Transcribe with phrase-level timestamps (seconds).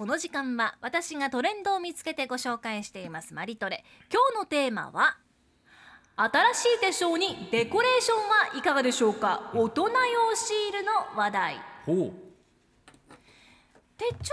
[0.00, 3.34] この時間は私がトレンドを見つけてご紹介しています。
[3.34, 3.84] マリトレ。
[4.10, 5.18] 今日のテーマは
[6.16, 8.16] 新しい手帳にデコレーション
[8.54, 9.52] はいかがでしょうか？
[9.54, 10.90] 大人用シールの
[11.20, 11.56] 話題。
[11.84, 12.12] ほう。
[13.98, 14.32] 手帳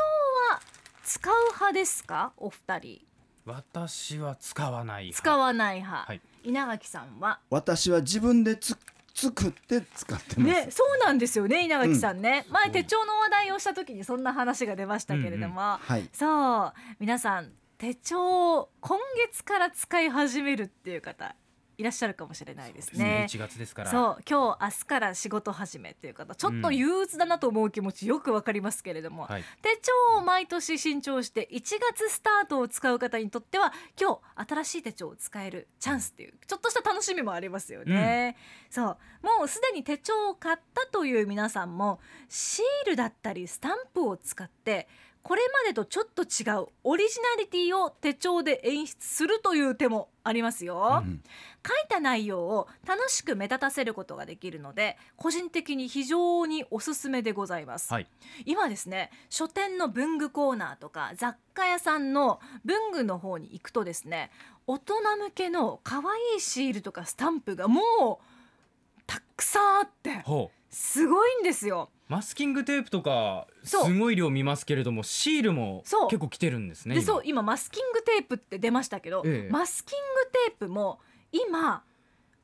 [0.54, 0.62] は
[1.04, 2.32] 使う派ですか？
[2.38, 3.02] お二人。
[3.44, 5.22] 私は使わない派。
[5.22, 6.22] 使わない派、はい。
[6.46, 7.42] 稲垣さんは？
[7.50, 8.78] 私は自分でつ
[9.18, 16.08] 作って使ってます、ね、そうなんですよね稲垣さんね、前手帳の話題をした時にそんな話が出ましたけれども、はい。
[16.14, 16.74] そう。
[17.00, 21.36] 皆さん手帳を今月から使い始めるっていう方
[21.78, 23.28] いらっしゃるかもしれないですね。
[23.30, 23.92] 1月ですから。
[23.92, 24.24] そう。
[24.28, 29.44] 今日明日から仕事始めっていう方ちょっと憂鬱だなと思う気持ちよくわかりますけれども、はい。
[29.62, 38.36] 手帳を毎年新調して1月スタートを使う方にとっては今日新しい手帳を使えるチャンスっていうちょっとした楽しみもありますよね、
[38.72, 38.98] そう。
[39.22, 44.88] もうすでに手帳を買ったという皆さんもシールだったりスタンプを使って
[45.28, 51.22] これまでとちょっと違うオリジナリティを手帳で演出するという手もありますよ、うん
[51.68, 58.08] 書いた内容を楽しく目立たせることができるので個人的に非常におすすめでございます、はい。
[58.46, 64.32] 今ですね書店の文具コーナーとか雑貨屋さんの文具の方に行くとですね
[64.66, 64.94] 大人
[65.26, 67.82] 向けの可愛いシールとかスタンプがも
[68.22, 70.24] うたくさんあって
[70.70, 71.90] すごいんですよ。
[72.08, 77.02] マスキングテープとかすごい量見ますけれどもシールも結構来てるんですね今。
[77.02, 79.52] でそう今マスキングテープって出ましたけど、ええ。
[79.52, 81.00] マスキングテープも
[81.32, 81.84] 今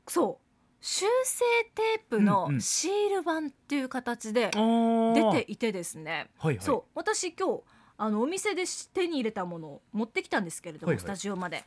[0.06, 0.44] そう
[0.80, 1.44] 修正
[1.74, 2.60] テープのうんうん。
[2.60, 6.64] シール版っていう形で出ていてですね、はいはい。
[6.64, 7.62] そう私今日
[7.96, 11.02] あのお店で手に入れたものを持ってきたんですけれども、はいはい。
[11.02, 11.64] スタジオまで。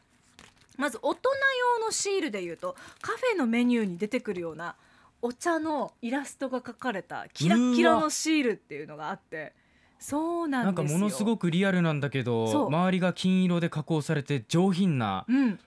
[0.78, 1.30] まず大人
[1.80, 4.76] 用のシールでいうとカフェのメニューに出てくるような
[5.22, 9.54] お茶のイラストが描かれたキラッキラのシールっていうのがあって
[10.00, 11.00] そうななんんかですよ。
[11.00, 15.60] ものすごくリアルなんだけど周りが金色で加工されて上品なうん。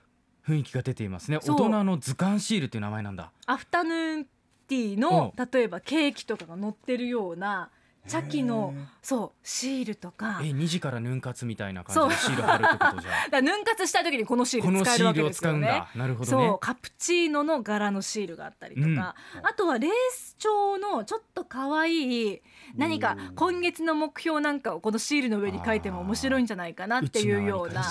[0.47, 1.39] 雰囲気が出ていますね。
[1.43, 1.57] そう。
[1.57, 3.31] 大人の図鑑シールっていう名前なんだ。
[3.47, 7.71] アフタヌーンティーの例えばケーキとかが載ってるような
[8.09, 10.41] 茶器のそうシールとか。
[10.43, 15.59] え2時からヌン活みたいな感じでシール貼るってことじゃだ ヌン活したい時にこのシール使えるわシールを使けですよね。
[15.59, 15.89] うんだ。
[15.95, 18.99] なるほどそうねカプチーノの柄のシールがあったりとか、うん。
[18.99, 19.15] あ
[19.57, 22.43] とはレース調のちょっと可愛い
[22.77, 27.85] 何か今月の目標なんかをこのシールの上に書いても面白いんじゃないかなっていうような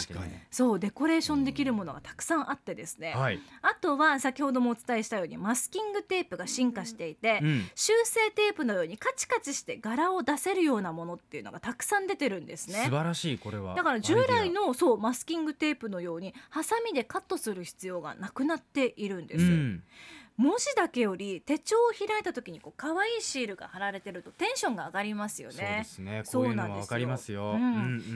[0.52, 3.40] そうデコレーションできるものがたくさんあってですね、はい。
[3.62, 7.70] あとは先ほどもお伝えしたようにマスキングテープが進化していて、うん。
[7.76, 12.86] 修正テープのようにカチカチして柄を出せるようなものっていうのがたくさん出てるんですね。
[12.86, 12.92] 素。
[12.92, 13.76] 晴らしいこれは。
[13.76, 19.84] だから従来のそうマスキングテープのようにハサミでカットする必要がなくなっているんです、アうん
[20.40, 26.22] 文字だけより手帳を開いた時にこう可愛いシールが貼られてるとテンションが上がりますよそうでねすね。
[26.24, 26.82] そこういううなんですよ。
[26.84, 27.56] のかりますよ。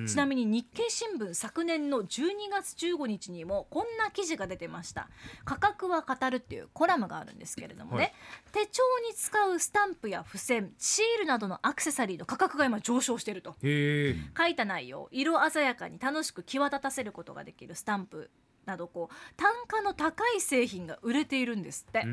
[0.07, 5.09] ちなみに日経新聞昨年の12月15日にもこんな記事が出てました。
[5.43, 8.13] 価格は語るっていうコラムがあるんですけれどもね、
[8.53, 8.65] はい。
[8.65, 13.57] 手帳に使うスタンプや付箋シールなどのアクセサリーの価格が今上昇していると。
[13.61, 18.31] 書いた内容色鮮やかに楽しく際立たせることができるスタンプ
[18.65, 22.03] などこう単価の高い製品が売れているんですって。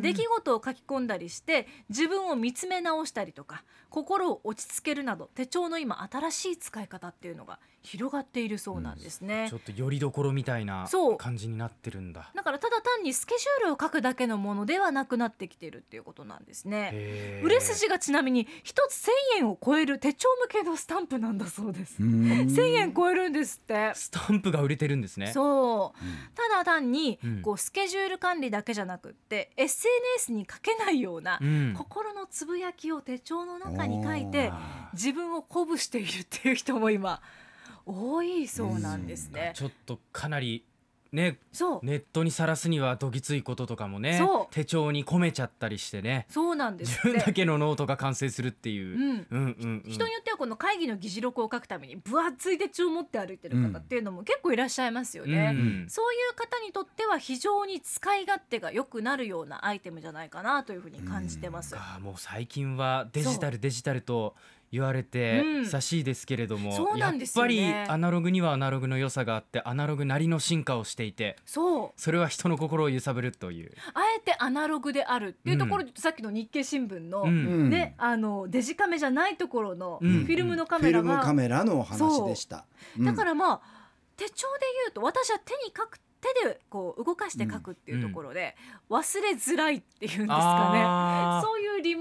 [0.00, 9.46] 出来事を書き込んだりして自分を見つめ直したりとか心を落ち着けるなど手帳の今新しい使い方っていうのが広がっているそうなんですね。
[9.48, 10.86] ちょっとよりどころみたいな
[11.18, 17.40] 感じになってるんだだからただ単にスケジュールを書くだけのものではなくなってきてるっていうことなんですね。
[17.42, 22.00] 売れ筋がちなみに一つ1000円を超える手帳向けのスタンプなんだそうです。
[22.02, 23.92] 1000円超えるんですって。
[23.94, 25.69] スタンプが売れてるんですねそう、
[26.34, 27.42] ただ単にうん。
[27.42, 31.74] こうスケジュール管理だけじゃなくって SNS に書けないようなうん。
[31.76, 37.20] 心のつぶやきを手帳の中に書いてあ自分を鼓舞しているっていう人も今
[37.86, 39.52] 多いそうなんですね。
[39.54, 40.64] ちょっとかなり
[41.12, 41.80] ねそう。
[41.82, 44.54] ネットにさらすにはどぎついこととかもねそう。
[44.54, 47.32] 手帳に込めちゃったりしてねそうなんです自分だ。
[47.32, 49.10] けのノートが完成するっていう、うん。
[49.10, 49.90] うんうんうん。
[49.90, 55.52] 人によってはこの会議の議事録を書くために分厚い手帳を持って歩いてる方っていうのも結構いらっしゃいますよね。
[55.54, 61.76] うんそういう方にとっては非常に使い勝手が良くなるようなアイテムじゃないかなというふうに感じてます。
[61.76, 64.34] あーもう最近はデジタルデジタルと
[64.72, 67.56] 言われて久しいですけれども、そうなんですよね。
[67.56, 72.00] やっぱりアナログにはアナログの良さがあってアナログなりの進化をしていてそう。
[72.00, 77.28] それは人の心を揺さぶるという、あえてアナログであるっていうところで、さっきの日経新聞の、うん。
[77.28, 77.32] う
[77.66, 77.70] ん。
[77.70, 80.12] ね、あのデジカメじゃないところのフうん。
[80.24, 82.66] ィルムのカフィルムメラが、カメラのお話でした。
[82.98, 83.60] だかららまあ
[84.16, 88.54] 手帳で言うと私は手に書く手でこう動かして書くっていうところで、
[88.90, 90.80] 忘れづらいっていうんですかね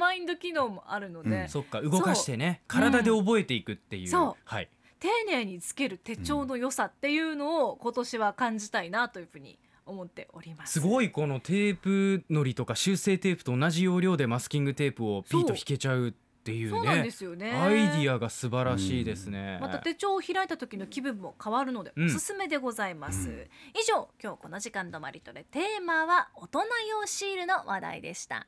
[0.10, 4.36] マインド機能もあるので、うんそっか動かしてね体で覚えていくっていう、そう。
[4.44, 4.70] はい。
[5.00, 10.74] 丁寧につける手帳の良さっていうのを今年は感じたいなというふうに思っております。
[10.74, 16.12] すごいこのテープのりとか修正テープと同じ要領でマスキングテープをピーと引けちゃうっ
[16.44, 17.52] ていうそうなんでねすよね。
[17.52, 22.06] アイディアが素晴らしいですね、また手帳を開いた時の気分も変わるのでうん。
[22.08, 23.36] おすすめでございます、うん。
[23.80, 28.48] 以上今日この時間止まりとでテーマは大人用シールの話題でした